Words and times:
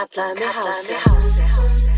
Kallaði 0.00 0.40
mig 0.40 0.48
hási 0.48 0.94
Oh 1.12 1.89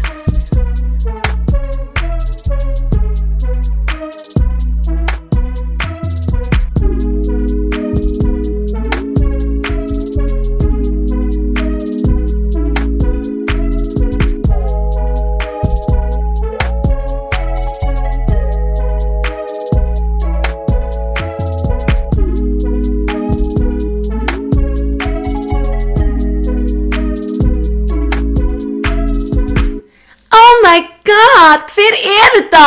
god, 31.06 31.66
hver 31.72 31.96
er 31.96 32.34
þetta? 32.36 32.66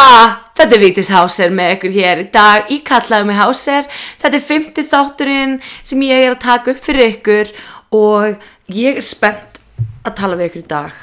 Þetta 0.56 0.76
er 0.76 0.82
Vítis 0.82 1.12
Háser 1.12 1.54
með 1.56 1.74
ykkur 1.76 1.94
hér 1.96 2.22
í 2.24 2.28
dag 2.34 2.70
í 2.72 2.78
Kallaðu 2.86 3.28
mig 3.30 3.38
Háser. 3.40 3.88
Þetta 4.22 4.38
er 4.38 4.44
fymti 4.44 4.86
þátturinn 4.88 5.58
sem 5.84 6.04
ég 6.08 6.24
er 6.24 6.36
að 6.36 6.44
taka 6.46 6.74
upp 6.74 6.82
fyrir 6.84 7.16
ykkur 7.16 7.52
og 7.96 8.46
ég 8.76 9.00
er 9.00 9.06
spennt 9.06 9.60
að 10.06 10.18
tala 10.20 10.40
við 10.40 10.50
ykkur 10.50 10.64
í 10.64 10.72
dag. 10.72 10.98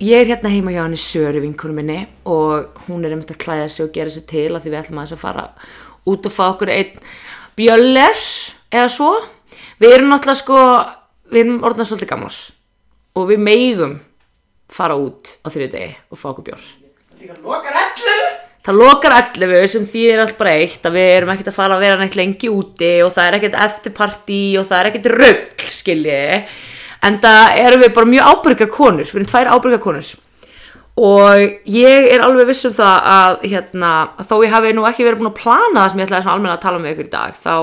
Ég 0.00 0.22
er 0.22 0.30
hérna 0.32 0.52
heima 0.52 0.72
hjá 0.72 0.82
henni 0.82 1.00
Söru 1.00 1.42
vinkunum 1.44 1.80
minni 1.80 1.98
og 2.24 2.84
hún 2.86 3.04
er 3.04 3.12
einmitt 3.12 3.32
að 3.34 3.42
klæða 3.44 3.68
sig 3.68 3.84
og 3.84 3.92
gera 3.96 4.12
sig 4.12 4.28
til 4.30 4.48
að 4.48 4.62
því 4.64 4.72
við 4.72 4.80
ætlum 4.80 5.02
aðeins 5.02 5.16
að 5.16 5.24
fara 5.24 5.48
út 6.08 6.28
og 6.28 6.36
fá 6.36 6.44
okkur 6.50 6.72
einn 6.72 6.94
bjöller 7.60 8.22
eða 8.72 8.88
svo. 8.92 9.10
Við 9.80 9.96
erum 9.96 10.12
náttúrulega 10.12 10.40
sko, 10.40 10.60
við 11.32 11.44
erum 11.44 11.60
orðnað 11.68 11.92
svolítið 11.92 12.12
gamlar 12.14 12.40
og 13.16 13.28
við 13.28 13.44
meigum 13.44 13.98
fara 14.72 14.96
út 14.98 15.36
á 15.42 15.48
þriðu 15.50 15.72
degi 15.74 15.90
og 16.10 16.20
fá 16.20 16.30
okkur 16.32 16.46
bjór. 16.50 16.68
Það 18.60 18.76
lokar 18.76 19.14
11 19.16 19.70
sem 19.72 19.84
þýðir 19.88 20.20
allt 20.20 20.36
bara 20.36 20.56
eitt 20.60 20.84
að 20.84 20.96
við 20.98 21.10
erum 21.14 21.30
ekkert 21.32 21.48
að 21.48 21.56
fara 21.56 21.76
að 21.78 21.84
vera 21.86 22.00
neitt 22.00 22.16
lengi 22.18 22.50
úti 22.52 22.90
og 23.00 23.14
það 23.14 23.28
er 23.28 23.36
ekkert 23.38 23.56
eftirparti 23.64 24.40
og 24.60 24.66
það 24.68 24.80
er 24.80 24.88
ekkert 24.90 25.08
rugg, 25.14 25.64
skiljiði. 25.80 26.42
En 27.08 27.16
það 27.22 27.54
erum 27.62 27.84
við 27.86 27.94
bara 27.96 28.10
mjög 28.10 28.34
ábyrgar 28.34 28.70
konur, 28.74 29.08
við 29.08 29.16
erum 29.16 29.30
tvær 29.30 29.50
ábyrgar 29.54 29.82
konur. 29.86 30.10
Og 31.00 31.72
ég 31.72 32.10
er 32.12 32.20
alveg 32.26 32.50
viss 32.50 32.68
um 32.68 32.76
það 32.76 33.08
að, 33.14 33.40
hérna, 33.48 33.94
að 34.20 34.28
þó 34.28 34.36
ég 34.44 34.52
hafi 34.52 34.74
nú 34.76 34.84
ekki 34.90 35.06
verið 35.06 35.22
búin 35.22 35.30
að 35.30 35.40
plana 35.40 35.78
það 35.78 35.90
sem 35.94 36.02
ég 36.02 36.10
ætlaði 36.10 36.32
almenna 36.34 36.56
að 36.58 36.64
tala 36.66 36.82
með 36.82 36.92
ykkur 36.92 37.08
í 37.08 37.14
dag, 37.14 37.38
þá 37.40 37.54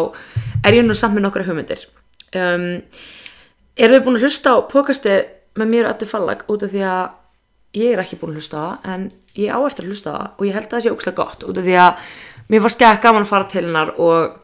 er 0.66 0.80
ég 0.80 0.88
nú 0.88 0.98
samt 0.98 1.14
með 1.14 1.28
nokkra 1.28 1.46
hugmyndir. 1.46 1.84
Um, 2.34 2.68
eru 3.78 3.94
þið 3.94 4.06
búin 4.08 4.18
að 4.18 4.26
hlusta 4.26 4.58
á 4.58 4.66
pokastið 4.72 5.20
með 5.58 5.72
mér 5.74 5.90
öllu 5.92 6.10
fallag 6.10 6.44
út 6.52 6.66
af 6.66 6.74
því 6.74 6.84
að 6.88 7.06
ég 7.78 7.94
er 7.94 8.02
ekki 8.02 8.18
búin 8.20 8.34
að 8.34 8.42
hlusta 8.42 8.64
það 8.64 8.92
en 8.94 9.06
ég 9.38 9.54
á 9.54 9.60
eftir 9.68 9.86
að 9.86 9.92
hlusta 9.92 10.14
það 10.14 10.28
og 10.38 10.48
ég 10.48 10.58
held 10.58 10.68
að 10.68 10.76
það 10.76 10.84
sé 10.86 10.94
ókslega 10.94 11.20
gott 11.20 11.46
út 11.48 11.60
af 11.60 11.68
því 11.68 11.76
að 11.84 12.14
mér 12.48 12.64
var 12.64 12.74
skekk 12.74 13.04
gaman 13.04 13.26
að 13.26 13.32
fara 13.32 13.50
til 13.52 13.64
hennar 13.66 13.94
og 13.98 14.38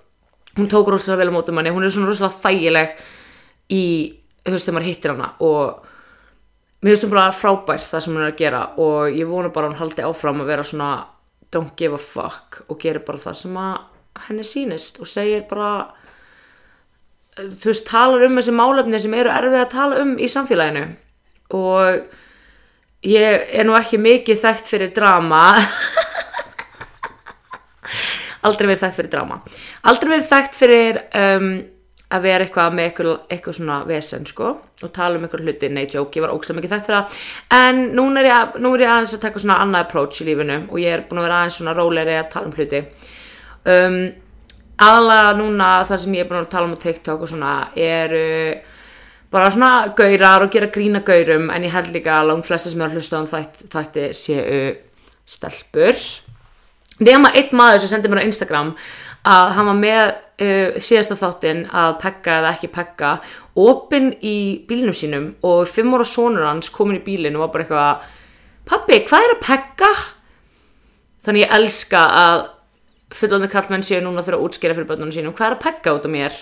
hún 0.57 0.69
tók 0.69 0.91
rosalega 0.91 1.23
vel 1.23 1.33
á 1.33 1.35
mótum 1.37 1.57
manni. 1.57 1.73
Hún 1.73 1.85
er 1.85 1.93
svona 1.93 2.11
rosalega 2.11 2.41
þægileg 2.43 2.93
í, 3.73 3.83
þú 4.43 4.53
veist, 4.53 4.67
þegar 4.67 4.77
maður 4.77 4.89
hittir 4.89 5.13
hana 5.13 5.31
og 5.47 5.89
mér 6.83 6.93
finnst 6.93 7.07
hún 7.07 7.15
bara 7.15 7.31
frábær 7.33 7.81
það 7.81 8.05
sem 8.05 8.13
hún 8.13 8.25
er 8.25 8.33
að 8.33 8.39
gera 8.43 8.61
og 8.83 9.17
ég 9.17 9.29
vona 9.29 9.53
bara 9.55 9.71
hún 9.71 9.79
haldi 9.79 10.05
áfram 10.05 10.43
að 10.43 10.51
vera 10.51 10.67
svona 10.67 10.91
don't 11.53 11.75
give 11.79 11.95
a 11.95 12.01
fuck 12.01 12.63
og 12.67 12.79
gerir 12.81 13.05
bara 13.07 13.21
það 13.21 13.39
sem 13.39 13.59
að 13.61 14.25
henni 14.27 14.45
sýnist 14.45 14.99
og 15.01 15.09
segir 15.09 15.45
bara 15.49 15.71
þú 17.37 17.71
veist, 17.71 17.87
talar 17.89 18.27
um 18.27 18.37
þessi 18.37 18.53
málefni 18.53 18.99
sem 19.01 19.15
eru 19.17 19.31
erfið 19.33 19.61
að 19.61 19.71
tala 19.73 20.01
um 20.03 20.13
í 20.19 20.29
samfélaginu 20.29 20.83
og 21.57 22.03
ég 23.03 23.49
er 23.53 23.67
nú 23.67 23.75
ekki 23.77 23.99
mikið 24.01 24.41
þekkt 24.43 24.71
fyrir 24.73 24.93
drama. 24.95 25.43
Aldrei 28.47 28.67
verið 28.67 28.83
þekkt 28.83 28.97
fyrir 28.99 29.13
drama. 29.13 29.39
Aldrei 29.87 30.09
verið 30.15 30.27
þekkt 30.31 30.57
fyrir 30.59 30.99
um, 31.19 31.53
að 32.13 32.25
vera 32.27 32.45
eitthvað 32.45 32.75
með 32.75 32.89
eitthvað, 32.89 33.13
eitthvað 33.31 33.57
svona 33.57 33.77
vesen 33.89 34.27
sko 34.29 34.49
og 34.83 34.91
tala 34.93 35.17
um 35.17 35.23
eitthvað 35.25 35.45
hluti, 35.47 35.69
nei 35.71 35.85
joke, 35.87 36.19
ég 36.19 36.25
var 36.25 36.33
ógsam 36.35 36.59
ekki 36.59 36.71
þekkt 36.73 36.89
fyrir 36.89 36.99
það. 36.99 37.21
En 37.59 37.79
núna 37.97 38.21
er, 38.21 38.29
ég, 38.29 38.57
nú 38.63 38.73
er 38.75 38.85
ég 38.85 38.91
aðeins 38.91 39.15
að 39.17 39.23
taka 39.23 39.43
svona 39.43 39.61
annað 39.63 39.85
approach 39.87 40.19
í 40.21 40.27
lífinu 40.27 40.59
og 40.67 40.81
ég 40.81 40.97
er 40.97 41.05
búin 41.07 41.21
að 41.21 41.27
vera 41.29 41.39
aðeins 41.39 41.61
svona 41.61 41.77
rólegri 41.77 42.19
að 42.19 42.29
tala 42.35 42.49
um 42.49 42.57
hluti. 42.57 42.83
Um, 43.63 43.97
aðalega 44.83 45.33
núna 45.39 45.71
þar 45.87 46.03
sem 46.03 46.17
ég 46.17 46.25
er 46.25 46.29
búin 46.31 46.43
að 46.43 46.53
tala 46.53 46.69
um 46.69 46.77
TikTok 46.83 47.23
og 47.23 47.31
svona 47.31 47.55
eru 47.79 48.27
bara 49.33 49.51
svona 49.53 49.71
gaurar 49.97 50.45
og 50.45 50.53
gera 50.53 50.69
grína 50.71 51.01
gaurum 51.05 51.49
en 51.53 51.65
ég 51.65 51.73
held 51.73 51.91
líka 51.95 52.19
að 52.19 52.29
langt 52.31 52.47
flesti 52.47 52.71
sem 52.71 52.83
er 52.83 52.91
að 52.91 52.99
hlusta 52.99 53.21
um 53.21 53.29
þætt, 53.29 53.65
þætti 53.73 54.05
séu 54.17 54.59
stelpur 55.25 56.05
nema 57.03 57.33
einn 57.33 57.55
maður 57.57 57.83
sem 57.83 57.95
sendi 57.95 58.11
mér 58.11 58.23
á 58.23 58.29
Instagram 58.29 58.73
að 59.23 59.53
hann 59.57 59.69
var 59.71 59.77
með 59.79 60.01
uh, 60.03 60.79
síðasta 60.83 61.17
þáttinn 61.19 61.63
að 61.71 61.93
pekka 62.03 62.39
eða 62.41 62.55
ekki 62.57 62.71
pekka 62.75 63.13
opinn 63.59 64.11
í 64.19 64.37
bílnum 64.67 64.95
sínum 64.97 65.29
og 65.47 65.63
fimm 65.71 65.95
ára 65.95 66.07
sonur 66.07 66.49
hans 66.49 66.71
komin 66.73 66.99
í 66.99 67.05
bílinn 67.05 67.37
og 67.39 67.45
var 67.47 67.53
bara 67.53 67.65
eitthvað 67.65 68.11
pappi, 68.69 68.99
hvað 69.07 69.27
er 69.27 69.35
að 69.37 69.45
pekka? 69.47 69.93
þannig 71.23 71.45
ég 71.45 71.55
elska 71.55 72.01
að 72.19 72.41
fullandi 73.15 73.49
kallmenn 73.51 73.85
séu 73.85 74.01
núna 74.03 74.23
þurfa 74.25 74.39
að 74.41 74.47
útskýra 74.47 74.75
fyrir 74.75 74.89
börnunum 74.89 75.13
sínum 75.15 75.35
hvað 75.37 75.49
er 75.49 75.55
að 75.55 75.63
pekka 75.63 75.95
út 75.95 76.07
af 76.07 76.13
mér 76.13 76.37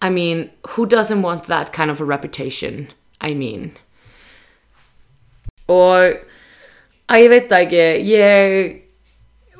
I 0.00 0.10
mean, 0.10 0.50
who 0.70 0.86
doesn't 0.86 1.22
want 1.22 1.44
that 1.46 1.72
kind 1.72 1.90
of 1.90 2.00
a 2.00 2.04
reputation? 2.04 2.88
I 3.20 3.34
mean. 3.34 3.72
Og 5.68 6.16
að 7.10 7.24
ég 7.24 7.32
veit 7.32 7.50
það 7.50 7.66
ekki 7.66 7.84
ég 8.08 8.54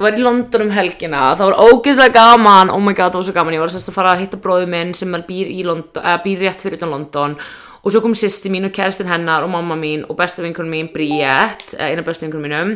var 0.01 0.17
í 0.17 0.23
London 0.25 0.65
um 0.65 0.73
helgina 0.73 1.34
það 1.37 1.51
var 1.51 1.59
ógeðslega 1.69 2.15
gaman, 2.15 2.71
oh 2.73 2.81
my 2.81 2.95
god 2.97 3.12
það 3.12 3.21
var 3.21 3.27
svo 3.28 3.37
gaman. 3.37 3.56
Ég 3.59 3.65
var 3.65 3.73
sérst 3.75 3.93
að 3.93 3.99
fara 3.99 4.15
að 4.15 4.25
hitta 4.25 4.41
bróðu 4.41 4.71
minn 4.73 4.95
sem 4.97 5.12
býr, 5.28 5.53
London, 5.69 6.01
uh, 6.01 6.17
býr 6.25 6.47
rétt 6.47 6.65
fyrir 6.65 6.81
utan 6.81 6.95
London. 6.95 7.37
Og 7.81 7.93
svo 7.93 8.03
kom 8.05 8.17
sýsti 8.17 8.53
mín 8.53 8.69
og 8.69 8.75
kæristinn 8.77 9.09
hennar 9.09 9.45
og 9.45 9.53
mamma 9.53 9.77
mín 9.77 10.07
og 10.09 10.17
bestu 10.17 10.45
vinkunum 10.45 10.72
mín 10.72 10.91
Bríett, 10.93 11.75
eina 11.81 12.05
bestu 12.05 12.27
vinkunum 12.27 12.49
mínum. 12.49 12.75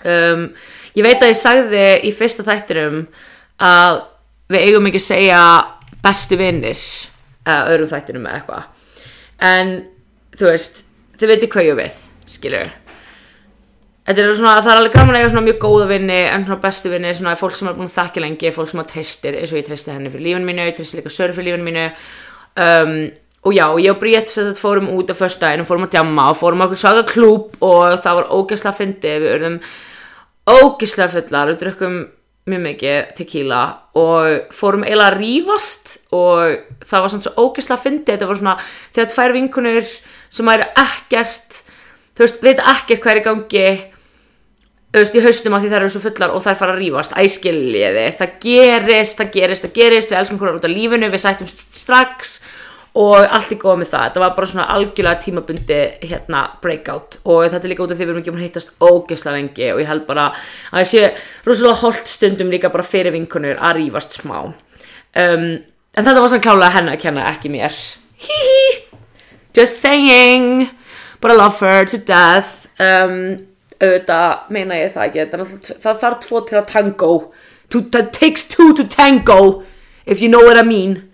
Um, 0.00 0.46
ég 0.96 1.04
veit 1.06 1.22
að 1.22 1.32
ég 1.32 1.38
sagði 1.38 1.84
í 2.08 2.12
fyrsta 2.14 2.46
þættinum 2.46 3.02
að 3.60 4.00
við 4.50 4.66
eigum 4.66 4.88
ekki 4.90 5.02
að 5.02 5.06
segja 5.06 5.42
bestu 6.04 6.38
vinnir 6.40 6.84
eða 7.46 7.72
öðrum 7.72 7.90
þættinum 7.90 8.28
eða 8.28 8.40
eitthvað. 8.40 8.86
En 9.50 9.74
þú 10.36 10.50
veist, 10.50 10.84
þið 11.20 11.34
veitir 11.34 11.52
hvað 11.52 11.68
ég 11.70 11.80
við 11.80 12.00
skilur 12.30 12.70
Þetta 14.10 14.22
er 14.24 14.32
svona, 14.34 14.52
það 14.58 14.72
er 14.72 14.80
alveg 14.80 14.94
gaman 14.96 15.14
að 15.14 15.20
eiga 15.20 15.30
svona 15.30 15.46
mjög 15.46 15.58
góða 15.62 15.84
vinni 15.92 16.16
en 16.26 16.44
svona 16.46 16.62
bestu 16.64 16.90
vinni, 16.90 17.10
svona 17.14 17.36
fólk 17.38 17.54
sem 17.54 17.68
er 17.70 17.76
búin 17.76 17.86
að 17.86 17.92
þekka 17.94 18.22
lengi, 18.24 18.50
fólk 18.56 18.70
sem 18.72 18.80
að 18.82 18.88
treystir, 18.90 19.36
eins 19.38 19.52
og 19.52 19.58
ég 19.60 19.66
treysti 19.68 19.92
henni 19.92 20.10
fyrir 20.10 20.24
lífinu 20.24 20.48
mínu, 20.48 20.64
ég 20.66 20.74
treysti 20.74 20.98
líka 20.98 21.12
Sör 21.14 21.34
fyrir 21.36 21.52
lífinu 21.52 21.66
mínu. 21.68 21.84
Um, 22.64 22.96
og 23.46 23.54
já, 23.54 23.64
ég 23.84 23.92
og 23.92 24.00
Bríett 24.00 24.32
að 24.42 24.58
fórum 24.58 24.90
út 24.96 25.12
á 25.12 25.14
föstudaginn 25.14 25.62
og 25.62 25.68
fórum 25.68 25.86
að 25.86 25.94
djamma 25.94 26.26
og 26.32 26.40
fórum 26.40 26.64
á 26.64 26.66
okkur 26.66 26.80
svaka 26.80 27.04
klúb 27.06 27.54
og 27.62 28.00
það 28.02 28.18
var 28.18 28.32
ógeðslega 28.34 28.78
fyndið, 28.80 29.20
við 29.22 29.36
urðum 29.36 29.60
ógeðslega 30.50 31.14
fullar 31.14 31.52
og 31.52 31.62
drukkum 31.62 32.00
mjög 32.50 32.64
mikið 32.66 32.98
tequila 33.18 33.60
og 33.98 34.52
fórum 34.54 34.84
eiginlega 34.86 35.14
að 35.14 35.18
rífast 35.20 35.94
og 36.16 36.84
það 36.86 37.04
var 37.04 37.12
svona 37.14 37.26
svo 37.26 37.46
ógeðslega 37.46 37.84
fyndið, 37.84 38.12
þetta 38.12 38.30
var 38.30 38.40
svona 38.40 38.56
þegar 38.96 39.10
tvær 39.14 39.36
vinkunir 39.36 39.88
sem 40.30 40.50
væri 40.50 40.68
ekkert 40.84 41.62
þú 42.14 42.26
veist, 42.26 42.42
veit 42.44 42.62
ekkert 42.74 43.02
hvað 43.04 43.12
er 43.14 43.22
í 43.22 43.26
gangi 43.26 43.66
þú 44.90 45.02
veist, 45.04 45.14
í 45.14 45.22
haustum 45.24 45.54
að 45.54 45.64
því 45.64 45.70
þær 45.70 45.80
eru 45.80 45.92
svo 45.94 46.02
fullar 46.02 46.32
og 46.34 46.42
þær 46.44 46.58
fara 46.58 46.74
að 46.74 46.80
rífast, 46.82 47.12
æskiljiði 47.18 48.06
það 48.18 48.32
gerist, 48.42 49.20
það 49.20 49.30
gerist, 49.36 49.66
það 49.66 49.76
gerist. 49.76 50.10
Við 50.10 50.18
elskum 50.18 50.40
hverjar 50.40 50.58
út 50.58 50.66
af 50.66 50.72
lífinu, 50.74 51.10
við 51.12 51.22
sættum 51.22 51.50
strax 51.50 52.40
og 52.40 52.69
allt 52.98 53.52
er 53.54 53.58
góð 53.60 53.80
með 53.80 53.90
það. 53.92 54.04
Þetta 54.06 54.22
var 54.24 54.32
bara 54.36 54.50
svona 54.50 54.66
algjörlega 54.74 55.22
tímabundi 55.22 55.80
hérna 56.10 56.42
breakout. 56.62 57.20
Og 57.24 57.44
þetta 57.46 57.66
er 57.66 57.72
líka 57.72 57.84
út 57.84 57.92
af 57.94 57.98
því 57.98 58.06
við 58.06 58.10
erum 58.10 58.22
ekki 58.22 58.34
búin 58.34 58.40
að 58.40 58.48
hittast 58.48 58.72
ógeðslega 58.82 59.36
lengi. 59.36 59.68
Og 59.74 59.82
ég 59.82 59.90
held 59.90 60.06
bara 60.08 60.30
að 60.72 60.82
ég 60.82 60.90
sé 60.90 61.04
rosalega 61.46 61.80
holt 61.84 62.10
stundum 62.10 62.50
líka 62.50 62.72
bara 62.72 62.86
fyrir 62.86 63.14
vinkunur 63.14 63.60
að 63.60 63.78
rífast 63.78 64.18
smá. 64.18 64.38
Um, 64.50 65.46
en 65.60 66.06
þetta 66.06 66.18
var 66.18 66.32
svona 66.32 66.46
klálega 66.46 66.76
henni 66.78 66.94
að 66.94 67.04
kenna 67.04 67.28
ekki 67.30 67.52
mér. 67.52 67.76
Hihi 68.20 68.90
just 69.54 69.80
saying. 69.80 70.70
I 71.22 71.34
love 71.34 71.60
her 71.60 71.84
to 71.84 71.98
death. 71.98 72.66
Um, 72.80 73.36
auðvitað 73.80 74.50
meina 74.50 74.80
ég 74.80 74.94
það 74.94 75.06
ekki. 75.06 75.76
Það 75.84 76.02
þarf 76.02 76.18
tvo 76.24 76.42
til 76.48 76.58
að 76.58 76.66
tango. 76.72 77.12
To, 77.70 77.80
that 77.94 78.12
takes 78.12 78.48
two 78.48 78.74
to 78.74 78.84
tango 78.84 79.62
if 80.06 80.20
you 80.20 80.28
know 80.28 80.42
what 80.42 80.58
I 80.58 80.62
mean 80.66 81.09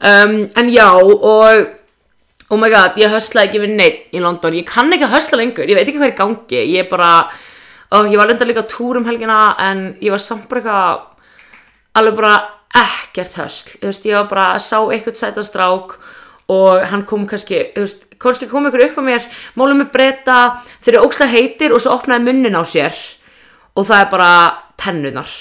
um, 0.00 0.38
en 0.56 0.70
já 0.72 0.88
og 0.92 1.66
oh 2.50 2.58
my 2.58 2.70
god, 2.70 2.98
ég 3.00 3.10
hösla 3.10 3.46
ekki 3.46 3.62
við 3.64 3.74
neitt 3.74 4.14
í 4.14 4.22
London, 4.22 4.54
ég 4.54 4.68
kann 4.68 4.92
ekki 4.94 5.08
að 5.08 5.16
hösla 5.16 5.40
lengur 5.40 5.66
ég 5.66 5.78
veit 5.78 5.88
ekki 5.88 5.98
hvað 5.98 6.12
er 6.12 6.18
gangi, 6.20 6.62
ég 6.76 6.90
bara 6.90 7.12
og 7.96 8.10
ég 8.10 8.18
var 8.18 8.30
enda 8.30 8.46
líka 8.46 8.66
túr 8.66 8.98
um 8.98 9.06
helgina 9.06 9.54
en 9.62 9.96
ég 10.02 10.10
var 10.10 10.22
samt 10.22 10.48
bara 10.50 10.62
eitthvað 10.62 11.12
alveg 11.96 12.16
bara 12.18 12.34
ekkert 12.76 13.38
hösl. 13.40 13.76
Þú 13.80 13.90
veist, 13.90 14.06
ég 14.06 14.18
var 14.18 14.28
bara 14.30 14.46
sá 14.60 14.78
eitthvað 14.82 15.20
sæta 15.20 15.44
strák 15.44 15.96
og 16.52 16.82
hann 16.90 17.04
kom 17.08 17.26
kannski, 17.26 17.62
þú 17.74 17.84
veist, 17.84 18.04
kannski 18.22 18.48
kom 18.50 18.68
ykkur 18.68 18.84
upp 18.88 19.00
á 19.00 19.02
mér 19.06 19.28
málum 19.58 19.82
með 19.82 19.92
breyta, 19.94 20.38
þeir 20.84 20.96
eru 20.96 21.06
ókslega 21.06 21.32
heitir 21.32 21.74
og 21.74 21.82
svo 21.82 21.96
opnaði 21.96 22.28
munnin 22.28 22.58
á 22.58 22.62
sér 22.66 22.94
og 23.76 23.86
það 23.88 24.02
er 24.02 24.12
bara 24.12 24.30
tennurnar. 24.80 25.32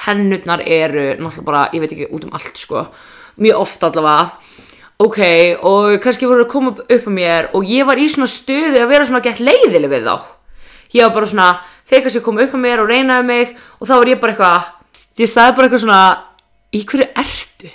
Tennurnar 0.00 0.64
eru 0.64 1.06
náttúrulega 1.20 1.46
bara, 1.46 1.64
ég 1.74 1.84
veit 1.84 1.94
ekki, 1.94 2.10
út 2.10 2.26
um 2.26 2.36
allt 2.36 2.60
sko 2.60 2.84
mjög 3.40 3.64
oft 3.64 3.86
allavega. 3.88 4.30
Ok, 5.00 5.20
og 5.64 5.96
kannski 6.04 6.28
voru 6.28 6.44
að 6.44 6.52
koma 6.52 6.74
upp 6.76 7.08
á 7.08 7.12
mér 7.12 7.50
og 7.56 7.64
ég 7.64 7.88
var 7.88 8.00
í 8.00 8.08
svona 8.12 8.28
stöðu 8.28 8.82
að 8.82 8.90
vera 8.92 9.08
svona 9.08 9.24
gett 9.24 9.40
leiðileg 9.40 9.92
við 9.92 10.08
þá. 10.10 10.16
Ég 10.92 11.06
var 11.06 11.14
bara 11.14 11.30
svona, 11.30 11.50
þeir 11.88 12.04
kannski 12.04 12.24
koma 12.24 12.44
upp 12.44 12.56
á 12.56 12.60
mér 12.60 12.84
og 12.84 12.90
reynaði 12.90 13.28
mig 13.30 13.54
og 13.78 13.88
þá 13.88 13.94
var 13.96 14.12
ég 14.12 14.20
bara 14.20 14.36
eitthvað 14.36 15.22
ég 15.24 15.30
sagði 15.30 15.56
bara 15.56 15.70
eitthvað 15.70 15.84
svona 15.86 16.02
í 16.70 16.84
hverju 16.84 17.12
ertu? 17.24 17.70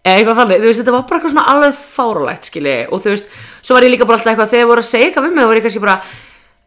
eða 0.00 0.16
eitthvað 0.16 0.38
þannig, 0.38 0.60
þú 0.60 0.68
veist, 0.70 0.80
þetta 0.80 0.94
var 0.94 1.02
bara 1.08 1.18
eitthvað 1.18 1.32
svona 1.34 1.46
alveg 1.52 1.80
fáralegt, 1.80 2.48
skilji, 2.48 2.76
og 2.88 3.02
þú 3.04 3.12
veist 3.12 3.34
svo 3.60 3.76
var 3.76 3.84
ég 3.84 3.92
líka 3.92 4.06
bara 4.08 4.16
alltaf 4.16 4.32
eitthvað, 4.32 4.52
þegar 4.54 4.70
voru 4.70 4.84
að 4.84 4.88
segja 4.88 5.08
eitthvað 5.08 5.26
við 5.26 5.34
mig 5.34 5.42
þá 5.44 5.50
var 5.50 5.60
ég 5.60 5.66
kannski 5.66 5.82
bara, 5.84 5.96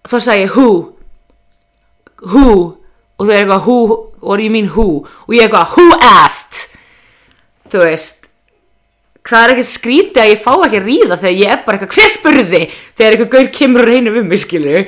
þá 0.06 0.16
sagði 0.20 0.44
ég 0.44 0.58
who, 0.58 0.68
who? 2.34 2.54
Og 3.18 3.28
þau 3.28 3.34
er 3.34 3.42
eitthvað 3.42 3.68
what 4.24 4.38
do 4.38 4.46
you 4.46 4.54
mean 4.54 4.70
who? 4.74 4.88
Og 5.26 5.34
ég 5.34 5.48
eitthvað, 5.48 5.74
who 5.74 5.98
asked 5.98 6.53
þú 7.74 7.84
veist 7.88 8.30
hvað 9.24 9.46
er 9.46 9.54
ekki 9.56 9.66
skrítið 9.70 10.24
að 10.24 10.32
ég 10.34 10.44
fá 10.44 10.54
ekki 10.54 10.80
að 10.80 10.88
ríða 10.88 11.20
þegar 11.20 11.36
ég 11.40 11.52
er 11.54 11.62
bara 11.66 11.78
eitthvað, 11.80 11.98
hver 11.98 12.12
spurði? 12.12 12.64
Þegar 12.98 13.16
eitthvað 13.16 13.36
gaur 13.36 13.52
kemur 13.60 13.88
reynir 13.88 14.18
við 14.18 14.26
mig, 14.28 14.42
skilju 14.44 14.88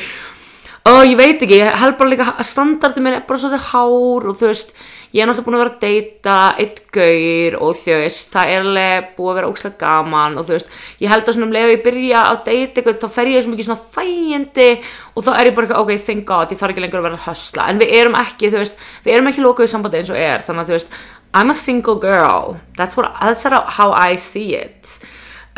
og 0.86 1.02
ég 1.02 1.18
veit 1.18 1.42
ekki, 1.42 1.64
ég 1.64 1.80
held 1.82 1.96
bara 1.98 2.12
líka 2.12 2.28
að 2.36 2.46
standardi 2.46 3.02
minn 3.02 3.16
er 3.18 3.24
bara 3.26 3.42
svolítið 3.42 3.64
hár 3.72 4.28
og 4.30 4.36
þú 4.38 4.50
veist, 4.52 4.76
ég 5.16 5.24
er 5.24 5.30
náttúrulega 5.32 5.48
búin 5.48 5.56
að 5.58 5.64
vera 5.64 5.72
að 5.72 5.80
deyta 5.82 6.36
eitt 6.62 6.82
gaur 6.94 7.56
og 7.66 7.80
þú 7.80 7.96
veist 8.04 8.36
það 8.36 8.52
er 8.52 8.68
alveg 8.68 9.08
búið 9.16 9.32
að 9.32 9.40
vera 9.40 9.50
ókslega 9.50 9.80
gaman 9.82 10.38
og 10.38 10.46
þú 10.46 10.54
veist, 10.54 10.76
ég 11.02 11.10
held 11.10 11.26
að 11.26 11.38
svona 11.38 11.48
um 11.48 11.56
leið 11.56 11.66
og 11.66 11.74
ég 11.74 11.84
byrja 11.88 12.22
að 12.22 12.38
deyta 12.52 12.84
eitthvað, 12.84 13.00
þá 13.02 13.18
fer 13.18 13.32
ég 13.34 13.46
svo 13.46 13.54
mikið 13.56 13.70
svona 13.72 13.88
þægindi 13.96 14.70
og 15.16 15.26
þá 15.26 15.32
er 15.34 15.50
ég 15.50 15.58
bara 15.58 15.66
eitthvað, 15.66 15.82
ok, 15.82 16.06
thank 16.06 16.28
god 16.30 16.54
ég 16.54 16.62
þarf 16.62 16.76
ekki 16.76 16.86
lengur 16.86 17.02
að 17.02 17.08
vera 17.10 17.18
að 17.18 17.28
hösla, 17.32 17.66
en 17.72 17.82
við 17.82 17.98
erum 18.04 18.20
ekki 18.22 18.54
þú 18.54 18.62
veist, 18.62 18.86
við 19.08 19.16
erum 19.18 19.32
ekki 19.32 19.46
lókuð 19.48 19.66
í 19.66 19.74
sambandi 19.74 20.04
eins 20.04 20.14
og 20.14 20.22
er 20.22 20.46
þannig 20.46 20.68
að 20.68 20.70
þú 20.70 20.78
veist, 20.78 21.00
I'm 21.36 21.52
a 21.52 21.54
single 21.54 22.00
girl 22.00 22.58
that's, 22.78 22.96
what, 22.96 23.12
that's 23.20 23.44
how 23.44 23.92
I 23.92 24.16
see 24.16 24.56
it 24.56 24.96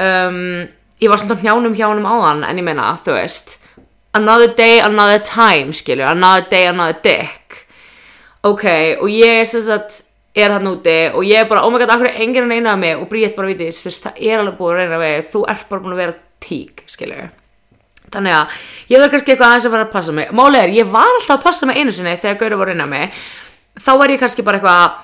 um, 0.01 0.68
ég 1.00 1.12
var 1.12 1.21
svona 1.21 1.38
hjánum 1.44 1.77
hjánum 1.77 2.09
áðan 2.09 2.44
en 2.47 2.59
ég 2.59 2.65
meina, 2.65 2.95
þú 2.97 3.15
veist 3.19 3.57
another 4.18 4.47
day, 4.47 4.79
another 4.79 5.19
time, 5.19 5.71
skilju, 5.71 6.06
another 6.09 6.50
day, 6.50 6.68
another 6.68 6.97
dick. 7.03 7.68
Ok, 8.41 8.65
og 9.01 9.09
ég 9.12 9.47
sem 9.50 9.62
sagt 9.62 10.03
er 10.38 10.53
hann 10.53 10.69
úti 10.69 10.95
og 11.09 11.25
ég 11.25 11.41
er 11.41 11.50
bara, 11.50 11.63
oh 11.65 11.74
my 11.74 11.81
god, 11.81 11.91
akkur 11.95 12.09
er 12.12 12.21
enginn 12.21 12.45
að 12.45 12.56
reyna 12.56 12.75
að 12.75 12.83
mig 12.83 12.95
og 12.97 13.09
Bríett 13.12 13.35
bara 13.38 13.50
veist, 13.57 13.89
það 14.03 14.21
er 14.21 14.41
alveg 14.41 14.59
búið 14.59 14.74
að 14.74 14.79
reyna 14.81 14.97
að 14.97 15.03
mig, 15.03 15.25
þú 15.31 15.44
ert 15.53 15.68
bara 15.71 15.83
búin 15.83 15.95
að 15.95 16.03
vera 16.03 16.18
tík, 16.44 16.83
skilju. 16.89 17.25
Þannig 18.13 18.38
að 18.38 18.62
ég 18.94 19.01
þarf 19.01 19.13
kannski 19.13 19.33
eitthvað 19.33 19.50
aðeins 19.50 19.68
að 19.68 19.74
fara 19.75 19.88
að 19.88 19.95
passa 19.97 20.15
mig. 20.15 20.29
Málið 20.38 20.62
er, 20.62 20.75
ég 20.77 20.94
var 20.94 21.09
alltaf 21.09 21.35
að 21.35 21.44
passa 21.44 21.68
mig 21.68 21.81
einu 21.81 21.91
sinni 21.91 22.13
þegar 22.15 22.39
Gauri 22.44 22.59
var 22.62 22.69
að 22.69 22.74
reyna 22.74 22.85
að 22.88 22.94
mig. 22.94 23.18
Þá 23.83 23.91
var 24.00 24.13
ég 24.13 24.21
kannski 24.21 24.45
bara 24.47 24.62
eitthvað, 24.62 25.01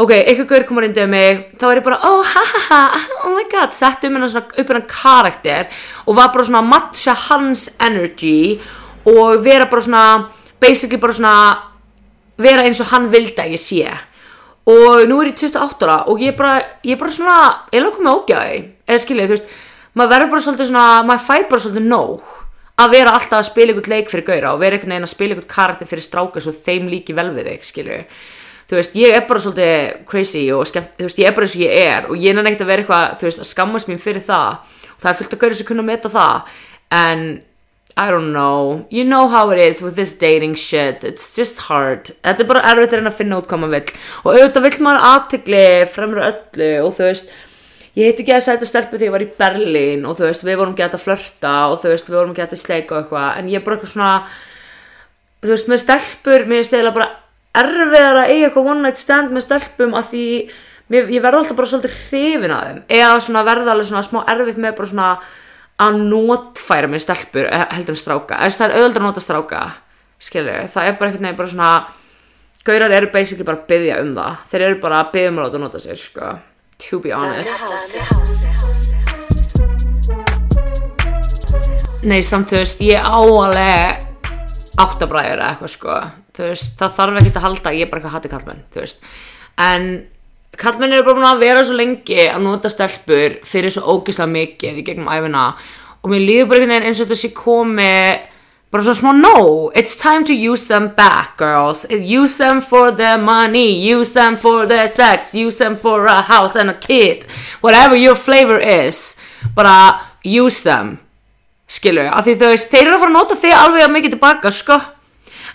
ok, 0.00 0.12
eitthvað 0.16 0.48
gaur 0.48 0.66
komur 0.68 0.86
indið 0.86 1.08
mig, 1.10 1.40
þá 1.60 1.64
er 1.68 1.80
ég 1.80 1.86
bara, 1.86 1.98
oh 2.08 2.20
ha 2.24 2.42
ha 2.52 2.60
ha, 2.66 3.00
oh 3.26 3.34
my 3.34 3.46
god, 3.52 3.74
sett 3.76 4.04
um 4.08 4.16
hennar 4.16 4.30
svona 4.32 4.60
upp 4.62 4.70
hennar 4.72 4.86
karakter 4.88 5.68
og 6.06 6.16
var 6.16 6.30
bara 6.34 6.46
svona 6.48 6.62
að 6.62 6.70
matcha 6.70 7.16
hans 7.26 7.66
energy 7.82 8.60
og 9.10 9.42
vera 9.44 9.68
bara 9.70 9.84
svona, 9.84 10.04
basically 10.62 11.00
bara 11.02 11.16
svona, 11.16 11.34
vera 12.40 12.64
eins 12.64 12.80
og 12.80 12.92
hann 12.94 13.10
vildi 13.12 13.42
að 13.42 13.56
ég 13.56 13.62
sé. 13.62 13.96
Og 14.70 15.06
nú 15.08 15.18
er 15.20 15.32
ég 15.32 15.40
28 15.40 15.88
ára 15.88 16.02
og 16.08 16.20
ég 16.22 16.32
er 16.32 16.38
bara, 16.38 16.58
ég 16.84 16.94
er 16.94 17.00
bara 17.00 17.16
svona, 17.16 17.38
ég 17.72 17.80
er 17.80 17.84
alveg 17.84 17.98
komið 17.98 18.16
ógæði, 18.16 18.58
eða 18.86 19.04
skiljið, 19.04 19.30
þú 19.30 19.36
veist, 19.36 19.54
maður 19.96 20.14
verður 20.14 20.34
bara 20.34 20.44
svolítið 20.46 20.70
svona, 20.70 20.88
maður 21.08 21.26
fær 21.28 21.48
bara 21.50 21.64
svolítið 21.64 21.88
nóg 21.90 22.36
að 22.80 22.92
vera 22.94 23.16
alltaf 23.16 23.40
að 23.42 23.48
spila 23.50 23.74
ykkur 23.74 23.92
leik 23.92 24.12
fyrir 24.12 24.28
gauðra 24.28 24.52
og 24.54 24.60
vera 24.62 24.76
einhvern 24.76 24.94
veginn 24.94 25.08
að 25.08 25.12
spila 25.12 25.36
ykkur 25.36 25.48
karakter 25.50 25.88
fyrir 25.90 26.04
stráka 26.04 26.40
svo 26.40 26.52
þeim 26.56 26.86
líki 26.88 27.16
vel 27.16 27.26
við 27.34 27.50
þig, 27.50 27.66
skiljið 27.68 28.28
þú 28.70 28.78
veist, 28.78 28.96
ég 29.00 29.16
er 29.18 29.26
bara 29.26 29.42
svolítið 29.42 30.06
crazy 30.06 30.44
og 30.54 30.66
skemmt, 30.70 30.92
þú 30.94 31.08
veist, 31.08 31.20
ég 31.20 31.26
er 31.26 31.34
bara 31.34 31.48
eins 31.48 31.56
og 31.58 31.62
ég 31.64 31.76
er 31.80 32.04
og 32.06 32.18
ég 32.22 32.30
er 32.30 32.44
neitt 32.46 32.62
að 32.62 32.70
vera 32.70 32.84
eitthvað, 32.84 33.14
þú 33.18 33.26
veist, 33.26 33.42
að 33.42 33.48
skammast 33.48 33.90
mér 33.90 34.02
fyrir 34.02 34.22
það. 34.22 34.76
Og 34.94 35.02
það 35.02 35.10
er 35.10 35.18
fullt 35.20 35.34
að 35.34 35.40
gauðra 35.42 35.58
sem 35.58 35.68
kunna 35.70 35.86
meta 35.88 36.12
það. 36.14 36.52
En 37.00 37.24
I 37.98 38.06
don't 38.10 38.32
know, 38.32 38.86
you 38.88 39.02
know 39.04 39.26
how 39.28 39.50
it 39.50 39.58
is 39.58 39.82
with 39.82 39.96
this 39.96 40.14
dating 40.14 40.54
shit, 40.54 41.02
it's 41.04 41.36
just 41.36 41.58
hard. 41.66 42.12
Þetta 42.22 42.44
er 42.44 42.48
bara 42.52 42.62
erfitt 42.70 42.94
að 42.94 43.00
reyna 43.00 43.10
að 43.10 43.18
finna 43.18 43.40
út 43.40 43.48
hvað 43.50 43.62
maður 43.64 43.74
vill. 43.74 43.96
Og 44.22 44.30
auðvitað 44.36 44.66
vill 44.68 44.84
maður 44.86 45.06
aðtegli 45.08 45.64
fremur 45.90 46.22
öllu 46.28 46.70
og 46.84 46.94
þú 46.96 47.08
veist 47.08 47.32
ég 47.98 48.06
heiti 48.06 48.22
ekki 48.22 48.36
að 48.36 48.44
setja 48.46 48.68
stelpu 48.70 48.94
þegar 48.94 49.08
ég 49.08 49.14
var 49.16 49.24
í 49.24 49.30
Berlín 49.42 50.06
og 50.06 50.16
þú 50.20 50.28
veist, 50.28 50.46
við 50.46 50.60
vorum 50.62 50.76
gett 50.78 50.94
að 50.94 51.02
flörta 51.02 51.54
og 51.72 51.80
þú 51.82 51.90
veist, 51.90 52.08
við 52.08 52.20
vorum 52.20 52.36
gett 52.38 52.54
að 52.54 52.62
sleika 52.62 52.94
og 52.94 53.02
eitthvað. 53.02 53.28
En 53.40 53.50
ég 53.50 53.58
er 53.58 53.66
bara 53.66 53.76
eitthvað 53.80 53.94
svona 53.96 54.12
þú 55.42 55.52
veist, 55.54 55.70
með 55.72 55.82
stelpur, 55.84 56.46
mér 56.46 56.62
er 56.62 56.68
stæðilega 56.70 56.98
bara 57.00 57.10
erfiðar 57.58 58.22
að 58.22 58.32
eiga 58.32 58.48
eitthvað 58.48 58.72
one 58.72 58.84
night 58.86 59.00
stand 59.00 59.34
með 59.34 59.46
stelpum 59.46 59.94
að 59.98 60.10
því 60.12 60.24
mér, 60.90 61.08
ég 61.10 61.22
verði 61.24 61.42
alltaf 61.42 61.58
bara 61.58 61.70
svolítið 61.70 61.96
hrifin 61.98 62.54
að 62.54 62.66
þeim. 62.68 62.82
Eða 63.00 63.44
verða 63.46 63.74
alveg 63.74 63.88
svona 63.90 64.06
smá 64.06 64.20
erfitt 64.30 64.60
með 64.60 64.76
bara 64.78 64.92
svona 64.92 65.12
að 65.80 66.02
notfæra 66.10 66.90
mér 66.90 67.00
stelpur 67.00 67.48
eh, 67.48 67.64
heldur 67.72 67.96
en 67.96 68.00
stráka, 68.00 68.36
þess 68.42 68.58
að 68.58 68.60
það 68.60 68.66
er 68.66 68.76
auðvitað 68.76 69.00
að 69.00 69.06
nota 69.06 69.24
stráka 69.24 69.62
skilju, 70.20 70.56
það 70.68 70.88
er 70.88 70.96
bara 70.98 71.08
einhvern 71.08 71.24
veginn 71.24 71.38
bara 71.38 71.52
svona 71.54 71.70
gaurar 72.68 72.94
eru 72.98 73.08
basically 73.14 73.46
bara 73.48 73.62
að 73.62 73.70
byggja 73.70 74.00
um 74.02 74.10
það, 74.18 74.42
þeir 74.52 74.64
eru 74.66 74.80
bara 74.82 75.00
að 75.00 75.12
byggja 75.14 75.32
um 75.32 75.40
að 75.40 75.58
nota 75.62 75.80
sér 75.80 76.00
sko, 76.00 76.34
to 76.84 77.00
be 77.00 77.14
honest. 77.16 77.64
Nei, 82.00 82.20
samt 82.24 82.52
þú 82.52 82.60
veist, 82.60 82.84
ég 82.84 83.00
áalega 83.00 83.96
áttabræður 84.80 85.40
eða 85.40 85.48
eitthvað 85.54 85.72
sko 85.72 85.96
veist, 86.48 86.72
það 86.78 86.96
þarf 86.96 87.20
ekki 87.20 87.36
að 87.36 87.44
halda 87.46 87.74
ég 87.76 87.84
er 87.84 87.90
bara 87.90 88.00
eitthvað 88.00 88.16
hati 88.16 88.32
kallmenn, 88.32 88.64
þú 88.72 88.82
veist. 88.82 89.04
En 89.60 89.86
kallmenn 90.58 90.92
eru 90.94 91.06
bara 91.06 91.18
búin 91.18 91.28
að 91.28 91.44
vera 91.44 91.62
svo 91.64 91.76
lengi 91.78 92.26
að 92.26 92.42
nota 92.44 92.70
stelpur 92.72 93.38
fyrir 93.46 93.72
svo 93.74 93.96
ógislega 93.96 94.32
mikið 94.32 94.80
í 94.80 94.84
gegnum 94.86 95.10
æfina 95.12 95.46
og 96.00 96.12
mér 96.12 96.26
líður 96.26 96.50
bara 96.50 96.60
einhvern 96.60 96.74
veginn 96.74 96.90
eins 96.90 97.02
og 97.04 97.10
þessi 97.10 97.30
komi 97.36 97.94
bara 98.70 98.86
svo 98.86 98.94
smá 98.94 99.10
no 99.16 99.70
it's 99.78 99.98
time 99.98 100.24
to 100.24 100.34
use 100.34 100.66
them 100.68 100.90
back 100.96 101.36
girls. 101.38 101.86
Use 101.90 102.38
them 102.38 102.60
for 102.60 102.90
their 102.90 103.18
money 103.18 103.70
use 103.72 104.12
them 104.14 104.36
for 104.36 104.66
their 104.66 104.88
sex 104.88 105.34
use 105.34 105.58
them 105.58 105.76
for 105.76 106.06
a 106.06 106.22
house 106.22 106.56
and 106.56 106.70
a 106.70 106.78
kid 106.78 107.26
whatever 107.60 107.96
your 107.96 108.16
flavor 108.16 108.58
is. 108.58 109.16
Bara 109.54 110.00
use 110.24 110.62
them. 110.62 110.98
Skilur, 111.70 112.08
af 112.10 112.26
því 112.26 112.32
þau 112.34 112.54
þeir 112.66 112.80
eru 112.88 112.96
að 112.96 113.02
fara 113.04 113.10
að 113.12 113.14
nota 113.14 113.34
þig 113.38 113.52
alveg 113.54 113.84
að 113.84 113.92
mikið 113.94 114.14
tilbaka, 114.16 114.50
sko 114.50 114.78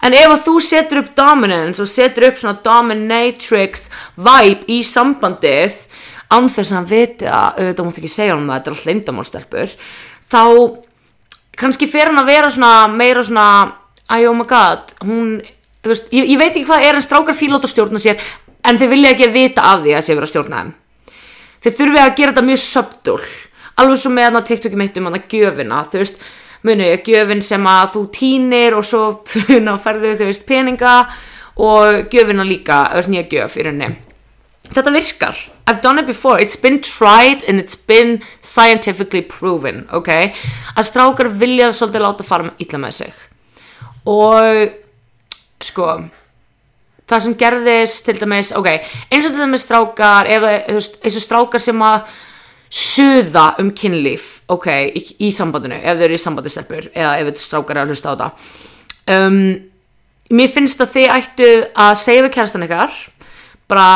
en 0.04 0.18
ef 0.18 0.34
að 0.34 0.44
þú 0.48 0.56
setur 0.68 1.02
upp 1.04 1.14
dominance 1.18 1.84
og 1.84 1.92
setur 1.92 2.28
upp 2.30 2.42
svona 2.42 2.60
dominatrix 2.66 3.88
vibe 4.18 4.68
í 4.72 4.82
sambandið 4.84 5.80
án 6.34 6.50
þess 6.50 6.72
að 6.72 6.78
hann 6.80 6.90
viti 6.90 7.30
að 7.30 7.62
auðvitað 7.62 7.88
mútt 7.88 8.02
ekki 8.02 8.12
segja 8.12 8.34
hann 8.34 8.44
um 8.44 8.50
það, 8.50 8.58
þetta 8.58 8.72
er 8.72 8.76
alltaf 8.76 8.92
lindamálstelpur 8.92 9.76
þá 10.32 10.44
kannski 11.60 11.90
fer 11.90 12.12
hann 12.12 12.22
að 12.22 12.32
vera 12.34 12.52
svona 12.52 12.88
meira 12.92 13.24
svona 13.24 13.50
æ, 14.10 14.28
oh 14.28 14.36
my 14.38 14.46
god, 14.50 14.94
hún 15.06 15.38
veist, 15.86 16.10
ég, 16.14 16.28
ég 16.30 16.40
veit 16.40 16.52
ekki 16.52 16.68
hvað 16.68 16.86
er 16.86 16.98
en 16.98 17.06
strákar 17.06 17.38
fílót 17.38 17.66
að 17.66 17.74
stjórna 17.74 18.02
sér 18.02 18.22
en 18.66 18.80
þeir 18.80 18.92
vilja 18.92 19.14
ekki 19.16 19.30
vita 19.34 19.66
af 19.74 19.84
því 19.84 19.96
að 19.96 20.06
sé 20.06 20.16
vera 20.16 20.28
að 20.28 20.34
stjórna 20.34 20.62
þeim. 20.62 20.72
Þeir 21.66 21.76
þurfi 21.80 22.02
að 22.02 22.16
gera 22.18 22.34
þetta 22.34 22.46
mjög 22.50 22.62
subdúl 22.64 23.20
alveg 23.82 24.02
svo 24.02 24.12
með 24.14 24.40
að 24.40 24.48
TikToki 24.50 24.80
mitt 24.80 24.98
um 25.00 25.10
hann 25.10 25.20
að 25.20 25.30
gjöfina 25.34 25.82
þú 25.90 26.02
veist, 26.02 26.20
muni, 26.66 26.90
gjöfin 27.06 27.44
sem 27.46 27.70
að 27.70 27.96
þú 27.96 28.04
tínir 28.16 28.78
og 28.78 28.86
svo 28.88 29.04
ferðu 29.86 30.16
þú 30.20 30.30
veist 30.32 30.48
peninga 30.48 30.96
og 31.62 32.12
gjöfina 32.12 32.46
líka, 32.48 32.82
þess 32.96 33.12
nýja 33.12 33.28
gjöf 33.32 33.60
í 33.60 33.68
rauninni. 33.68 34.02
Þetta 34.66 34.92
virkar. 34.96 35.38
I've 35.68 35.82
done 35.82 36.02
it 36.02 36.08
before, 36.08 36.42
it's 36.42 36.58
been 36.58 36.82
tried 36.82 37.44
and 37.48 37.60
it's 37.60 37.76
been 37.76 38.20
scientifically 38.42 39.22
proven 39.22 39.86
ok, 39.94 40.10
að 40.76 40.88
strákar 40.90 41.30
vilja 41.38 41.72
svolítið 41.74 42.06
láta 42.06 42.26
fara 42.26 42.52
illa 42.62 42.82
með 42.82 43.00
sig. 43.00 43.24
Og 44.10 44.74
sko 45.64 45.90
það 47.10 47.26
sem 47.26 47.36
gerðist 47.40 48.06
til 48.08 48.18
dæmis, 48.20 48.52
ok 48.58 48.70
eins 48.74 49.26
og 49.28 49.34
til 49.34 49.42
dæmis 49.44 49.66
strákar 49.66 50.30
eða 50.30 50.56
þú 50.68 50.80
veist, 50.80 50.98
eins 51.02 51.20
og 51.20 51.26
strákar 51.26 51.62
sem 51.62 51.86
að 51.86 52.16
suða 52.70 53.46
um 53.62 53.72
kynlíf 53.76 54.42
ok, 54.52 54.68
í, 54.90 55.02
í 55.28 55.32
sambandinu, 55.34 55.78
ef 55.80 55.98
þau 56.00 56.06
eru 56.08 56.18
í 56.18 56.22
sambandistelpur 56.22 56.90
eða 56.94 57.16
ef 57.22 57.30
þau 57.30 57.46
strákar 57.48 57.80
er 57.80 57.86
að 57.86 57.94
hlusta 57.94 58.14
á 58.14 58.16
það. 58.22 58.48
Um, 59.16 59.42
mér 60.34 60.54
finnst 60.54 60.82
að 60.82 60.94
þið 60.96 61.12
ættu 61.16 61.52
að 61.86 61.98
segja 62.02 62.26
við 62.26 62.34
kærastan 62.38 62.66
ykkar 62.66 62.98
bara 63.70 63.90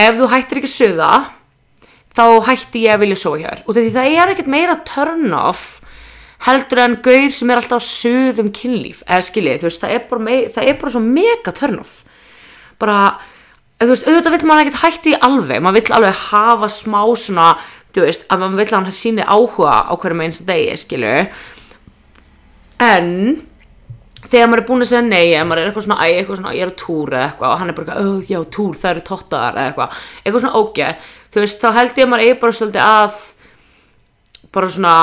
ef 0.00 0.18
þú 0.18 0.28
hættir 0.32 0.60
ekki 0.60 0.72
suða 0.74 1.10
þá 2.14 2.24
hætti 2.46 2.84
ég 2.84 2.94
að 2.94 3.04
vilja 3.04 3.20
sofa 3.20 3.40
hjá 3.40 3.48
þér. 3.50 3.64
Og 3.66 3.76
því 3.76 3.88
það 3.96 4.18
er 4.18 4.32
ekkert 4.34 4.52
meira 4.54 4.76
turn 4.86 5.34
off 5.36 5.64
heldur 6.44 6.82
en 6.82 6.98
gauð 7.02 7.30
sem 7.32 7.50
er 7.50 7.60
alltaf 7.60 7.84
suð 7.84 8.42
um 8.42 8.50
kynlíf. 8.54 9.00
Eða 9.08 9.24
skiljið, 9.30 9.62
þú 9.62 9.70
veist, 9.70 9.80
það 9.82 9.94
er 9.96 10.04
bara, 10.10 10.40
það 10.54 10.68
er 10.68 10.76
bara 10.82 10.94
svo 10.94 11.02
mega 11.04 11.54
turn 11.56 11.80
off 11.80 11.94
bara, 12.80 12.98
þú 13.84 13.94
veist, 13.94 14.06
auðvitað 14.08 14.36
vill 14.36 14.48
maður 14.50 14.66
ekkert 14.66 14.82
hætti 14.82 15.14
í 15.14 15.18
alveg, 15.28 15.62
maður 15.64 15.80
vill 15.80 15.96
alveg 15.98 16.20
hafa 16.28 16.68
smá 16.72 17.00
svona, 17.18 17.48
þú 17.94 18.04
veist, 18.06 18.28
að 18.28 18.44
maður 18.44 18.60
vill 18.62 18.68
að 18.70 18.78
hann 18.78 19.00
síni 19.00 19.26
áhuga 19.26 19.74
á 19.90 19.92
hverjum 19.94 20.22
einsta 20.26 20.46
degi, 20.48 20.78
skilu 20.80 21.12
en 22.84 23.10
þegar 24.24 24.48
maður 24.50 24.62
er 24.62 24.66
búin 24.68 24.84
að 24.84 24.90
segja 24.90 25.04
nei 25.06 25.34
ef 25.34 25.44
maður 25.46 25.62
er 25.62 25.68
eitthvað 25.70 25.86
svona, 25.86 26.00
æ, 26.00 26.08
eitthvað 26.18 26.40
svona, 26.40 26.54
ég 26.56 26.64
er 26.64 26.72
á 26.72 26.80
túr 26.80 27.12
eða 27.14 27.26
eitthvað 27.28 27.52
og 27.52 27.60
hann 27.60 27.70
er 27.70 27.76
bara, 27.76 27.86
eitthvað, 27.86 28.08
"Ó, 28.08 28.30
já, 28.30 28.38
túr, 28.56 28.74
það 28.80 28.90
eru 28.90 29.04
tottaðar 29.10 29.54
eða 29.54 29.66
eitthvað, 29.68 30.00
eitthvað 30.24 30.42
svona 30.44 30.58
ógeð. 30.60 31.12
Þú 31.34 31.40
veist, 31.44 31.60
þá 31.60 31.68
held 31.78 31.94
ég 31.98 32.04
að 32.04 32.10
maður 32.12 32.28
er 32.28 32.40
bara 32.40 32.52
svolítið 32.58 32.82
að 32.84 33.14
bara 34.54 34.68
svona 34.68 34.94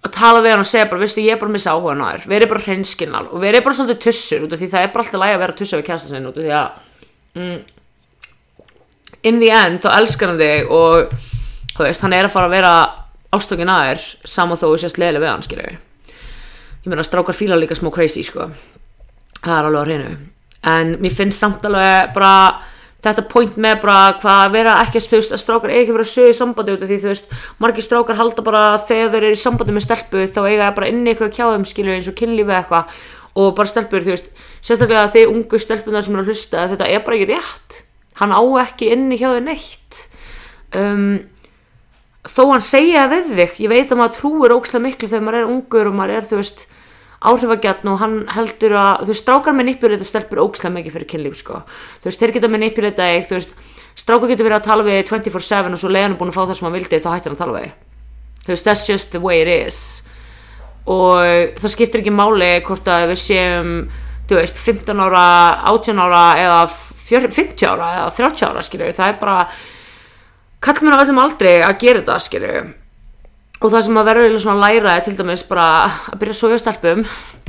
að 0.00 0.12
tala 0.16 0.40
við 0.40 0.54
hann 0.54 0.64
og 0.64 0.68
segja 0.70 0.88
bara, 0.88 1.02
veistu, 1.02 1.20
ég 1.20 1.34
er 1.34 1.40
bara 1.40 1.50
að 1.50 1.56
missa 1.58 1.74
áhuga 1.74 1.92
á 2.00 2.08
þér, 2.16 2.28
verið 2.32 2.48
bara 2.48 2.64
hreinskilnal 2.64 3.26
og 3.28 3.42
verið 3.42 3.64
bara 3.66 3.76
svolítið 3.76 3.98
tussur 4.06 4.46
út 4.46 4.54
af 4.54 4.60
því 4.62 4.68
það 4.72 4.84
er 4.86 4.92
bara 4.94 5.04
alltaf 5.04 5.20
lægi 5.20 5.34
að 5.34 5.42
vera 5.42 5.58
tussur 5.58 5.80
við 5.80 5.88
kjæsta 5.90 6.08
sinni 6.08 6.30
út 6.30 6.38
af 6.38 6.44
því 6.46 6.54
að 6.56 6.70
mm, 7.36 7.58
in 9.26 9.42
the 9.42 9.52
end, 9.52 9.82
þá 9.84 9.98
elskar 9.98 10.32
hann 10.32 10.40
þig 10.40 10.72
og 10.72 11.14
þú 11.76 11.86
veist, 11.86 12.02
hann 12.04 12.16
er 12.16 12.28
að 12.28 12.34
fara 12.34 12.50
að 12.50 12.56
vera 12.56 12.74
ástökin 13.30 13.70
að 13.70 13.86
þér, 13.90 14.10
saman 14.32 14.58
þó 14.58 14.66
þú 14.70 14.74
sést 14.82 14.98
leðileg 15.00 15.24
við 15.24 15.32
hann, 15.34 15.46
skilur 15.46 15.78
ég 16.80 16.88
meina 16.88 17.04
strákar 17.04 17.36
fíla 17.36 17.58
líka 17.60 17.76
smá 17.76 17.90
crazy 17.92 18.22
sko. 18.24 18.48
Það 19.40 19.56
er 19.56 19.66
alveg 19.68 19.80
á 19.80 19.84
hreinu. 19.84 20.12
En 20.70 20.94
mér 21.00 21.16
finnst 21.16 21.40
samt 21.40 21.64
alveg 21.68 22.14
bara 22.14 22.62
þetta 23.04 23.24
point 23.28 23.56
með 23.60 23.82
bara 23.84 24.00
hvað 24.20 24.42
að 24.46 24.56
vera 24.56 24.76
ekki 24.82 25.00
þú 25.04 25.20
veist 25.20 25.34
að 25.36 25.42
strákar 25.44 25.72
eiga 25.72 25.82
ekki 25.82 25.94
verið 25.96 26.08
að 26.08 26.14
sögja 26.14 26.32
í 26.32 26.38
sambandi 26.40 26.74
út 26.74 26.82
af 26.84 26.90
því 26.90 26.98
þú 27.00 27.10
veist 27.12 27.30
margir 27.60 27.86
strákar 27.86 28.18
halda 28.18 28.44
bara 28.44 28.64
þegar 28.88 29.14
þeir 29.14 29.22
eru 29.22 29.36
í 29.36 29.40
sambandi 29.40 29.76
með 29.76 29.86
stelpu 29.86 30.24
þá 30.26 30.40
eiga 30.42 30.66
það 30.66 30.74
bara 30.80 30.90
inni 30.92 31.12
eitthvað 31.12 31.32
kjáðum 31.36 31.68
skilur 31.68 31.96
eins 31.96 32.10
og 32.10 32.18
kynlífi 32.20 32.56
eitthvað. 32.56 32.98
Og 33.40 33.54
bara 33.56 33.72
stelpur 33.72 34.04
þú 34.04 34.14
veist 34.16 34.32
sérstaklega 34.60 35.06
þeir 35.12 35.32
ungu 35.32 35.60
stelpunar 35.60 36.04
sem 36.04 36.16
eru 36.16 36.24
að 36.24 36.32
hlusta 36.32 36.66
þetta 36.72 36.88
er 36.88 37.04
bara 37.04 37.20
ekki 37.20 37.30
rétt 37.30 37.80
hann 38.18 38.34
á 38.34 38.42
ekki 38.64 38.90
inni 38.94 39.18
hjá 39.20 39.30
þau 39.30 39.44
neitt. 39.44 40.00
Um, 40.74 41.28
þó 42.26 42.42
hann 42.52 42.64
segja 42.64 43.06
við 43.10 43.32
þig 43.38 43.56
ég 43.64 43.72
veit 43.72 43.92
að 43.92 44.00
maður 44.00 44.16
trúir 44.18 44.54
ókslega 44.54 44.84
miklu 44.84 45.08
þegar 45.08 45.24
maður 45.24 45.40
er 45.40 45.50
ungur 45.54 45.88
og 45.88 45.96
maður 45.96 46.18
er 46.18 46.28
þú 46.28 46.40
veist 46.40 46.66
áhrifagjarn 47.20 47.90
og 47.92 48.00
hann 48.00 48.16
heldur 48.32 48.74
að 48.80 49.02
þú 49.04 49.12
veist 49.12 49.24
strákar 49.24 49.56
með 49.56 49.68
nippjuleita 49.70 50.08
stelpur 50.08 50.42
ókslega 50.44 50.74
mikið 50.76 50.96
fyrir 50.96 51.10
kynlíf 51.10 51.38
sko. 51.40 51.62
Þú 52.00 52.10
veist 52.10 52.22
þeir 52.22 52.34
geta 52.36 52.50
með 52.52 52.62
nippjuleita 52.64 53.08
þig 53.10 53.26
þú 53.28 53.38
veist 53.38 53.56
strákar 54.00 54.32
getur 54.32 54.48
verið 54.48 54.58
að 54.60 54.68
tala 54.68 54.86
við 54.86 55.00
þig 55.00 55.10
24-7 55.10 55.72
og 55.74 55.80
svo 55.82 55.90
leiðan 55.92 56.14
er 56.14 56.20
búin 56.20 56.32
að 56.32 56.38
fá 56.38 56.42
það 56.44 56.54
sem 56.58 56.68
hann 56.68 56.76
vildi 56.76 57.00
þá 57.00 57.10
hættir 57.10 57.32
hann 57.32 57.36
að 57.36 57.42
tala 57.42 57.56
við 57.56 57.66
þig. 57.66 57.74
Þú 58.40 58.54
veist 58.54 58.70
that's 58.70 58.86
just 58.88 59.12
the 59.12 59.20
way 59.20 59.42
it 59.42 59.50
is. 59.52 59.80
Og 60.88 61.56
það 61.60 61.74
skiptir 61.74 62.00
ekki 62.00 62.14
máli 62.14 62.52
hvort 62.64 62.88
að 62.88 63.10
við 63.12 63.20
séum 63.20 63.74
þú 64.30 64.38
veist 64.38 64.60
15 64.62 65.04
ára, 65.04 65.26
18 65.72 66.00
ára 66.00 66.24
eða 66.40 66.60
50 67.10 67.66
ára 67.66 67.90
eða 67.98 68.10
30 68.16 68.46
ára 68.48 68.62
skilur 68.62 68.92
það 68.96 69.08
er 69.08 69.18
bara 69.20 69.38
kall 70.60 70.84
mér 70.84 70.96
á 70.96 71.02
öllum 71.02 71.22
aldrei 71.22 71.54
að 71.58 71.78
gera 71.82 72.02
þetta 72.02 72.18
skilju 72.26 72.62
og 73.60 73.68
það 73.68 73.84
sem 73.86 74.00
að 74.00 74.08
verður 74.08 74.26
eiginlega 74.26 74.44
svona 74.46 74.68
læra 74.68 74.94
er 74.96 75.04
til 75.04 75.16
dæmis 75.18 75.44
bara 75.48 75.66
að 75.88 76.20
byrja 76.20 76.36
að 76.36 76.40
sofa 76.40 76.60
stelpum 76.62 77.02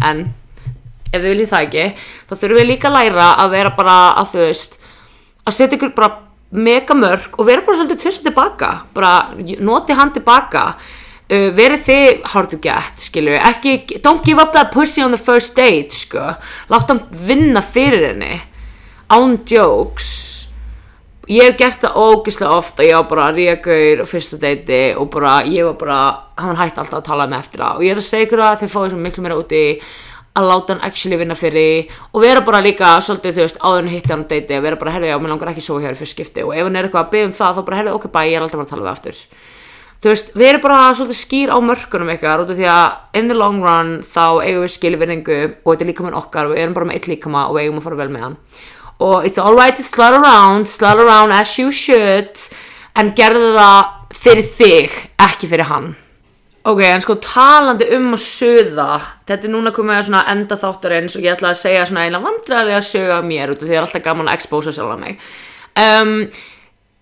en 0.10 0.25
ef 1.12 1.20
þið 1.20 1.30
viljið 1.30 1.53
það 1.53 1.68
ekki 1.68 1.86
þá 2.01 2.34
þurfum 2.34 2.60
við 2.60 2.70
líka 2.72 2.89
að 2.89 2.98
læra 2.98 3.30
að 3.44 3.56
vera 3.56 3.74
bara 3.77 3.98
að 4.20 4.34
þú 4.34 4.44
veist 4.46 4.77
að 5.46 5.58
setja 5.58 5.77
ykkur 5.77 5.96
bara 5.96 6.12
mega 6.51 6.96
mörg 6.98 7.38
og 7.39 7.48
vera 7.48 7.63
bara 7.63 7.80
svolítið 7.80 8.03
tussa 8.03 8.25
tilbaka 8.25 8.72
bara 8.96 9.13
noti 9.63 9.96
hann 9.96 10.12
tilbaka. 10.15 10.74
Uh, 11.32 11.48
verið 11.56 11.84
þið 11.86 12.25
hard 12.27 12.50
to 12.51 12.58
get 12.60 13.00
skilju, 13.00 13.38
ekki, 13.39 13.77
don't 14.03 14.20
give 14.27 14.41
up 14.41 14.51
that 14.51 14.74
pussy 14.74 15.00
on 15.00 15.13
the 15.15 15.20
first 15.20 15.56
date 15.56 15.96
sko. 15.96 16.34
Láta 16.68 16.91
hann 16.91 17.06
vinna 17.15 17.62
fyrir 17.63 18.10
henni 18.10 18.34
án 19.12 19.38
jokes. 19.46 20.12
Ég 21.32 21.46
hef 21.46 21.58
gert 21.60 21.84
það 21.84 21.98
ógislega 22.01 22.56
oft 22.58 22.80
að 22.80 22.88
ég 22.89 22.98
var 22.98 23.10
bara 23.12 23.27
ríkaur 23.36 24.01
og 24.03 24.08
fyrsta 24.10 24.39
deiti 24.41 24.80
og 24.98 25.12
bara 25.13 25.41
ég 25.48 25.68
var 25.68 25.75
bara, 25.80 26.00
hann 26.39 26.58
hætti 26.60 26.82
alltaf 26.82 27.00
að 27.00 27.06
tala 27.08 27.27
með 27.30 27.44
eftir 27.44 27.63
það. 27.63 27.77
Og 27.77 27.86
ég 27.86 27.94
er 27.94 28.01
að 28.01 28.08
segja 28.08 28.27
ykkur 28.27 28.44
að 28.48 28.58
þeir 28.62 28.74
fáið 28.74 28.89
svo 28.91 29.01
miklu 29.03 29.25
meira 29.25 29.38
úti 29.39 29.62
að 30.32 30.48
láta 30.48 30.74
hann 30.74 30.84
actually 30.88 31.20
vinna 31.20 31.36
fyrir 31.36 31.91
og 32.15 32.24
vera 32.24 32.44
bara 32.48 32.63
líka 32.63 32.94
svolítið 33.03 33.36
þú 33.36 33.46
veist 33.46 33.62
áður 33.62 33.82
en 33.84 33.91
hitti 33.91 34.13
hann 34.13 34.24
á 34.24 34.32
deiti 34.32 34.58
að 34.58 34.65
vera 34.65 34.80
bara 34.80 34.94
herði 34.96 35.12
já, 35.12 35.18
mér 35.20 35.34
langar 35.34 35.51
ekki 35.51 35.65
svo 35.68 35.80
hér 35.84 35.98
fyrir 36.00 36.13
skipti. 36.15 36.46
Og 36.48 36.56
ef 36.56 36.68
hann 36.68 36.80
er 36.80 36.88
eitthvað 36.88 37.06
að 37.06 37.15
byggja 37.15 37.30
um 37.30 37.38
það 37.39 37.58
þá 37.58 37.63
bara 37.70 37.82
herði 37.82 37.96
ok 38.00 38.08
bæ, 38.12 38.22
ég 38.32 38.38
er 38.39 38.46
alltaf 38.48 38.62
bara 38.62 38.68
að 38.68 38.74
tala 38.74 38.88
við 38.88 38.94
aftur. 38.96 39.24
Þú 40.01 40.10
veist, 40.10 40.32
við 40.34 40.48
erum 40.50 40.62
bara 40.63 40.77
svolítið 40.98 41.20
skýr 41.20 41.51
á 41.53 41.58
mörkunum 41.62 42.10
ykkar 42.15 42.41
út 42.41 42.50
af 42.50 42.58
því 42.58 42.70
að 42.74 43.20
in 43.20 43.27
the 43.30 43.36
long 43.38 43.60
run 43.62 43.91
þá 44.01 44.24
eigum 44.41 44.63
við 44.65 44.72
skilvirðingu 44.74 45.36
og 45.62 45.68
þetta 45.68 45.86
er 45.86 45.89
líka 45.91 46.06
með 46.08 46.18
okkar 46.18 46.48
og 46.48 46.56
við 46.56 46.62
erum 46.63 46.74
bara 46.80 46.88
með 46.89 46.98
eitt 46.98 47.10
líkama 47.12 47.44
og 47.51 47.53
við 47.53 47.68
eigum 47.68 47.77
að 47.77 47.86
fara 47.86 48.00
vel 48.00 48.08
með 48.10 48.25
hann 48.25 48.38
og 49.01 49.25
it's 49.25 49.41
alright 49.41 49.75
to 49.75 49.84
slut 49.86 50.15
around 50.20 50.70
slut 50.70 51.01
around 51.01 51.34
as 51.34 51.58
you 51.60 51.72
should 51.74 52.38
en 52.98 53.12
gerðu 53.17 53.53
það 53.58 54.15
fyrir 54.22 54.48
þig 54.48 54.96
ekki 55.25 55.50
fyrir 55.50 55.70
hann. 55.72 55.91
Ok, 56.67 56.84
en 56.86 57.01
sko 57.01 57.15
talandi 57.24 57.88
um 57.96 58.12
að 58.13 58.22
söða 58.22 58.89
þetta 59.25 59.48
er 59.48 59.53
núna 59.55 59.72
komið 59.74 59.98
að 59.98 60.03
svona 60.10 60.25
enda 60.29 60.58
þáttarins 60.62 61.15
og 61.17 61.25
ég 61.25 61.34
ætla 61.34 61.53
að 61.55 61.62
segja 61.63 61.88
svona 61.89 62.03
eina 62.05 62.22
vandræðilega 62.22 62.84
söga 62.86 63.15
af 63.17 63.25
mér 63.25 63.53
út 63.55 63.58
af 63.58 63.65
því 63.65 63.72
það 63.72 63.79
er 63.79 63.88
alltaf 63.88 64.05
gaman 64.05 64.29
að 64.29 64.38
expósa 64.38 64.75
sjálf 64.75 64.93
að 64.93 65.01
mig. 65.01 65.24
Um, 65.81 66.13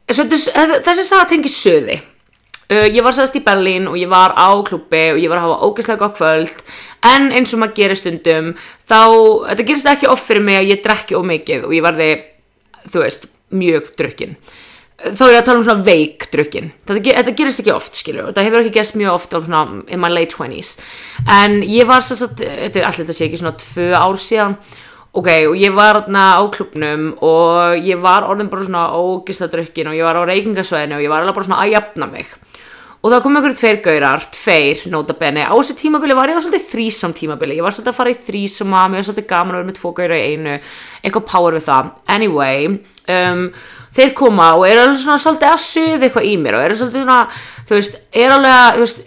þessi 0.08 1.03
saga 1.03 1.27
tengi 1.34 1.51
söði 1.51 2.00
Uh, 2.70 2.86
ég 2.86 3.02
var 3.02 3.16
sérst 3.18 3.34
í 3.34 3.42
Berlín 3.42 3.88
og 3.90 3.96
ég 3.98 4.10
var 4.12 4.36
á 4.38 4.54
klubbi 4.62 5.08
og 5.16 5.18
ég 5.18 5.32
var 5.32 5.40
að 5.40 5.48
hafa 5.48 5.66
ógeðslega 5.66 6.02
gott 6.04 6.18
kvöld. 6.20 6.64
En 7.10 7.32
eins 7.34 7.54
og 7.56 7.64
maður 7.64 7.80
gerir 7.80 7.98
stundum 7.98 8.52
þá, 8.86 9.02
þetta 9.50 9.66
gerist 9.66 9.90
ekki 9.90 10.10
oft 10.12 10.28
fyrir 10.28 10.46
mig 10.46 10.60
að 10.60 10.70
ég 10.76 10.84
drekki 10.86 11.18
ómikið 11.18 11.66
og 11.66 11.74
ég 11.74 11.86
varði 11.86 12.10
þú 12.86 13.02
veist, 13.02 13.26
mjög 13.50 13.90
drukkin. 13.98 14.36
Þá 15.00 15.24
er 15.26 15.32
ég 15.32 15.40
að 15.40 15.48
tala 15.48 15.62
um 15.62 15.66
svona 15.66 15.88
veik 15.88 16.28
drukkin. 16.30 16.70
Þetta, 16.86 17.16
þetta 17.18 17.34
gerist 17.40 17.64
ekki 17.64 17.74
oft, 17.74 17.98
skilju 17.98 18.28
þetta 18.28 18.46
hefur 18.46 18.62
ekki 18.62 18.76
gerst 18.78 19.00
mjög 19.00 19.16
oft 19.16 19.34
á 19.34 19.40
svona 19.40 19.64
in 19.88 20.04
my 20.04 20.12
late 20.12 20.36
20s 20.36 20.76
en 21.40 21.62
ég 21.64 21.90
var 21.90 22.06
sérst 22.06 22.38
þetta 22.38 22.84
er 22.84 22.86
allir 22.86 23.08
þetta 23.08 23.18
sé 23.18 23.30
ekki 23.30 23.42
svona 23.42 23.56
tvö 23.58 23.90
ár 23.96 24.20
síðan 24.20 24.60
ok, 25.18 25.30
og 25.50 25.56
ég 25.58 25.74
var 25.74 26.01
þarna 26.04 26.25
á 26.38 26.44
klubnum 26.54 27.10
og 27.25 27.80
ég 27.86 28.01
var 28.01 28.28
orðin 28.30 28.51
bara 28.51 28.66
svona 28.68 28.86
ógeðslega 28.94 29.54
drukkin 29.56 29.89
og 29.89 29.98
ég 29.98 30.06
var 30.06 30.20
á 30.22 30.30
reykingasvæðinu 30.30 31.00
og 31.00 31.04
ég 31.06 31.12
var 31.12 31.24
alveg 31.24 31.39
bara 31.39 31.50
svona 31.50 31.63
að 31.63 31.74
jafna 31.78 32.10
mig. 32.12 32.28
Og 33.00 33.08
það 33.13 33.22
kom 33.24 33.38
einhverju 33.39 33.56
tveir 33.56 33.78
gaurar, 33.80 34.25
tveir 34.36 34.82
notabene, 34.92 35.46
á 35.48 35.56
þessi 35.56 35.75
tímabili 35.80 36.18
var 36.18 36.28
ég 36.28 36.36
á 36.36 36.44
svolítið 36.44 36.66
þrísam 36.68 37.13
tímabili, 37.16 37.56
ég 37.56 37.63
var 37.63 37.72
svolítið 37.72 37.94
að 37.94 38.00
fara 38.01 38.12
í 38.12 38.18
þrísama 38.28 38.82
mér 38.92 39.00
var 39.00 39.08
svolítið 39.08 39.30
gaman 39.30 39.56
að 39.56 39.60
vera 39.62 39.70
með 39.70 39.78
tvo 39.80 39.92
gaurar 39.96 40.20
í 40.20 40.34
einu. 40.34 40.56
Eitthvað 41.00 41.30
power 41.32 41.56
við 41.56 41.63
það, 41.70 41.94
anyway 42.12 42.68
um, 42.68 43.48
þeir 43.96 44.13
koma 44.20 44.51
og 44.58 44.68
er 44.68 44.84
alveg 44.84 45.00
svona 45.00 45.24
svolítið 45.24 45.50
að 45.54 45.63
suða 45.63 46.04
eitthvað 46.10 46.28
í 46.28 46.36
mér 46.44 46.58
og 46.60 46.66
er 46.66 46.75
svolítið 46.75 47.06
svona, 47.06 47.20
þú 47.70 47.80
veist, 47.80 48.00
er 48.12 48.30
alveg 48.36 48.58
þú 48.75 48.82
veist, 48.84 49.00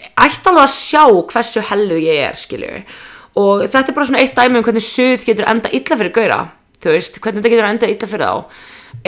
og 3.38 3.64
þetta 3.64 3.92
er 3.92 3.96
bara 3.96 4.08
svona 4.10 4.22
eitt 4.22 4.36
dæmi 4.36 4.60
um 4.60 4.66
hvernig 4.66 4.84
suð 4.84 5.26
getur 5.28 5.48
enda 5.48 5.72
illa 5.72 5.98
fyrir 5.98 6.14
gaura, 6.16 6.40
þú 6.82 6.94
veist, 6.96 7.20
hvernig 7.22 7.40
þetta 7.40 7.54
getur 7.54 7.70
enda 7.70 7.92
illa 7.92 8.10
fyrir 8.10 8.26
þá 8.26 8.34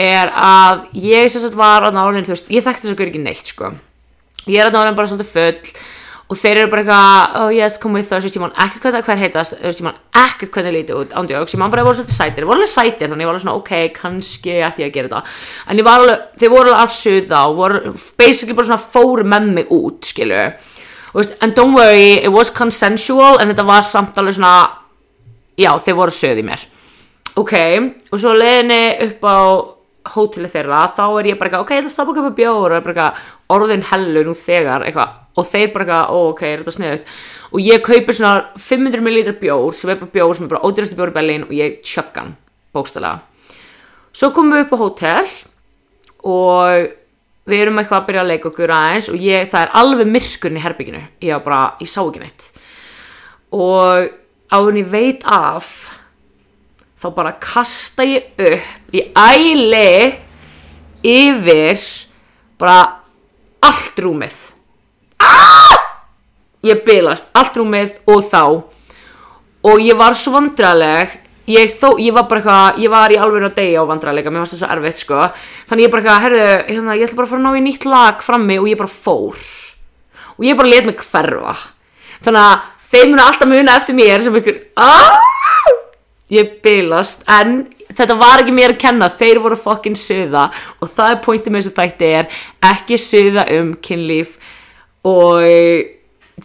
er 0.01 0.31
að 0.33 0.87
ég 0.97 1.29
sagt 1.31 1.57
var 1.57 1.85
á 1.85 1.89
náðin, 1.93 2.25
þú 2.25 2.33
veist, 2.33 2.49
ég 2.51 2.65
þekkti 2.65 2.87
þess 2.87 2.95
að 2.95 3.01
gaur 3.01 3.11
ekki 3.11 3.21
neitt, 3.21 3.51
sko. 3.51 3.69
Ég 4.45 4.61
er 4.61 4.69
að 4.69 4.75
náðan 4.75 4.97
bara 4.97 5.09
svolítið 5.09 5.31
full 5.31 5.77
og 6.25 6.39
þeir 6.41 6.57
eru 6.57 6.69
bara 6.71 6.81
eitthvað, 6.81 7.35
oh 7.37 7.49
yes, 7.53 7.77
come 7.81 7.99
with 7.99 8.13
us. 8.17 8.25
Ég 8.25 8.41
man 8.41 8.53
ekkert 8.57 8.87
hvernig 8.87 9.05
hver 9.05 9.19
heitast. 9.21 9.57
Ég 9.61 9.81
man 9.85 9.99
ekkert 10.17 10.55
hvernig 10.55 10.73
lítið 10.73 11.01
út, 11.03 11.11
ándjóks, 11.21 11.53
ég 11.53 11.61
man 11.61 11.73
bara 11.73 11.83
að 11.83 11.89
voru 11.91 11.99
svolítið 11.99 12.17
sætir, 12.17 12.39
þeir 12.39 12.49
voru 12.49 12.57
alveg 12.57 12.71
sætir 12.71 13.11
þannig 13.11 13.25
ég 13.25 13.29
var 13.29 13.37
alveg 13.37 13.45
svona, 13.45 13.59
ok, 13.61 13.73
kannski 13.93 14.55
ætti 14.65 14.85
ég 14.85 14.89
að 14.89 14.95
gera 14.95 15.11
þetta 15.11 15.21
en 15.69 15.83
alveg, 15.93 16.23
þeir 16.41 16.53
voru 16.55 16.71
alveg 16.73 16.81
afsöð 16.81 17.27
þá 17.29 17.41
voru 17.59 17.81
basically 18.17 18.57
bara 18.57 18.69
svona 18.71 18.87
fóru 18.95 19.27
með 19.35 19.51
mig 19.59 19.75
út, 19.75 20.01
skilju 20.09 20.41
and 21.15 21.55
don't 21.55 21.73
worry, 21.73 22.19
it 22.23 22.31
was 22.31 22.51
consensual 22.51 23.39
en 23.39 23.51
þetta 23.53 23.65
var 23.67 23.85
samt 23.87 24.17
alveg 24.19 24.35
svona 24.35 24.55
já, 25.59 25.71
þeir 25.79 25.95
voru 25.99 26.15
söð 26.15 26.41
í 26.41 26.45
mér. 26.47 26.65
Ok, 27.39 27.53
og 28.11 28.19
svo 28.19 28.33
leðinni 28.35 28.81
upp 29.07 29.25
á 29.27 29.39
hóteli 30.15 30.49
þeirra, 30.51 30.85
þá 30.93 31.05
er 31.19 31.29
ég 31.31 31.39
bara 31.39 31.49
eitthvað, 31.49 31.63
ok, 31.65 31.71
ég 31.73 31.81
ætla 31.81 31.89
að 31.89 31.95
stoppa 31.95 32.13
að 32.13 32.19
köpa 32.19 32.35
bjór 32.37 32.65
og 32.65 32.75
er 32.77 32.83
bara 32.85 32.93
eitthvað 32.93 33.55
orðin 33.55 33.85
hellu 33.89 34.25
nú 34.27 34.35
þegar 34.37 34.85
eitthvað 34.85 35.15
og 35.35 35.47
þeir 35.49 35.71
bara 35.73 35.85
eitthvað, 35.85 36.11
ó, 36.13 36.17
ok, 36.31 36.43
er 36.47 36.61
þetta 36.61 36.75
sniðut 36.75 37.15
og 37.49 37.63
ég 37.65 37.85
kaupi 37.85 38.15
svona 38.15 38.61
500 38.61 39.01
ml 39.03 39.33
bjór 39.41 39.79
sem 39.79 39.91
er 39.91 39.99
bara 40.03 40.13
bjór 40.13 40.37
sem 40.37 40.45
er 40.45 40.53
bara 40.53 40.67
ódýrastu 40.67 40.99
bjór 40.99 41.11
í 41.11 41.15
Berlín 41.15 41.47
og 41.47 41.55
ég 41.57 41.79
tjöggan, 41.83 42.35
bókstælega 42.75 43.23
svo 44.15 44.31
komum 44.35 44.55
við 44.55 44.67
upp 44.67 44.75
á 44.75 44.83
hótel 44.83 45.33
og 46.25 46.93
við 47.45 47.61
erum 47.61 47.79
eitthvað 47.81 47.99
að 48.01 48.07
byrja 48.09 48.23
að 48.23 48.31
leika 48.31 48.49
okkur 48.49 48.73
aðeins 48.73 49.09
og 49.13 49.21
ég, 49.21 49.49
það 49.51 49.65
er 49.65 49.73
alveg 49.81 50.11
myrkurinn 50.15 50.59
í 50.59 50.63
herbygginu 50.63 51.03
ég 51.27 51.43
bara, 51.45 51.61
ég 51.81 51.91
sá 51.91 52.01
ekki 52.03 52.23
neitt. 52.23 52.47
Og 53.55 54.09
áður 54.55 54.79
ég 54.81 54.89
veit 54.91 55.25
af 55.29 55.71
þá 57.01 57.07
bara 57.15 57.35
kasta 57.41 58.05
ég 58.07 58.33
upp 58.39 58.95
í 58.95 59.05
æli 59.13 60.15
yfir 61.05 61.85
bara 62.57 62.79
allt 63.65 64.01
rúmið. 64.01 64.39
Ah! 65.21 65.65
ég 66.65 66.81
bylast 66.85 67.29
allt 67.35 67.57
rúmið 67.59 67.99
og 68.09 68.23
þá. 68.25 68.43
Og 69.65 69.81
ég 69.81 69.97
var 69.97 70.17
svo 70.17 70.35
vandraleg 70.35 71.13
ég 71.51 71.71
þó, 71.73 71.95
ég 72.01 72.15
var 72.15 72.27
bara 72.29 72.41
eitthvað, 72.41 72.81
ég 72.83 72.93
var 72.93 73.13
í 73.13 73.19
alveg 73.21 73.47
að 73.49 73.57
deyja 73.59 73.85
á 73.85 73.89
vandræðleika, 73.91 74.33
mér 74.33 74.43
varst 74.43 74.55
það 74.55 74.61
svo 74.63 74.71
erfitt 74.75 75.03
sko. 75.03 75.21
Þannig 75.69 75.87
ég 75.87 75.93
bara 75.93 76.03
eitthvað, 76.03 76.23
herðu, 76.25 76.49
hérna, 76.71 76.97
ég 76.97 77.07
ætla 77.07 77.19
bara 77.19 77.29
að 77.29 77.33
fara 77.35 77.41
að 77.41 77.47
ná 77.47 77.59
í 77.59 77.65
nýtt 77.65 77.87
lag 77.89 78.25
frammi 78.25 78.59
og 78.61 78.69
ég 78.71 78.81
bara 78.81 78.95
fór. 78.95 79.45
Og 80.35 80.47
ég 80.49 80.59
bara 80.59 80.73
let 80.73 80.89
mig 80.89 81.05
hverfa. 81.05 81.55
Þannig 82.25 82.43
að 82.43 82.69
þeir 82.91 83.09
munu 83.11 83.25
alltaf 83.25 83.51
muna 83.51 83.79
eftir 83.79 83.97
mér 83.97 84.25
sem 84.25 84.39
ykkur 84.41 84.61
aaaah 84.75 85.33
ég 86.33 86.55
bylast, 86.65 87.23
en 87.29 87.65
þetta 87.93 88.17
var 88.17 88.41
ekki 88.41 88.53
mér 88.55 88.73
að 88.73 88.81
kenna, 88.81 89.09
þeir 89.13 89.39
voru 89.43 89.57
fokkin 89.59 89.97
söða 89.99 90.47
og 90.81 90.89
það 90.89 91.11
er 91.11 91.19
pointið 91.25 91.53
með 91.53 91.61
þessu 91.61 91.75
þætti 91.75 92.11
er 92.19 92.39
ekki 92.71 92.97
söða 93.01 93.43
um 93.59 93.73
kynlíf 93.85 94.39
og 95.05 95.45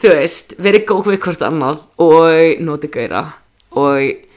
þú 0.01 0.13
veist, 0.13 0.53
verið 0.61 0.85
góð 0.91 1.13
við 1.15 1.23
hvort 1.25 1.47
annað 1.49 1.81
og 2.05 2.61
notið 2.67 2.93
gæra 2.99 3.25
og 3.81 4.30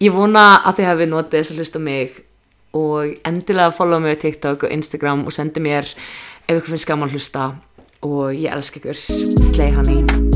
ég 0.00 0.14
vona 0.14 0.44
að 0.64 0.80
þið 0.80 0.90
hefði 0.90 1.08
notið 1.10 1.38
þess 1.38 1.52
að 1.52 1.60
hlusta 1.60 1.82
mig 1.84 2.18
og 2.76 3.14
endilega 3.26 3.74
follow 3.76 4.00
mig 4.02 4.16
á 4.16 4.22
TikTok 4.24 4.66
og 4.66 4.74
Instagram 4.76 5.26
og 5.26 5.36
sendi 5.36 5.62
mér 5.64 5.88
ef 6.46 6.56
ykkur 6.56 6.74
finnst 6.74 6.88
gaman 6.88 7.10
að 7.10 7.18
hlusta. 7.18 7.52
Og 8.00 8.32
ég 8.32 8.48
elska 8.48 8.80
ykkur, 8.80 8.96
slay 9.50 9.74
honey 9.76 10.29